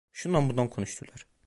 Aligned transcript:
Şundan 0.11 0.49
bundan 0.49 0.67
konuştular. 0.67 1.27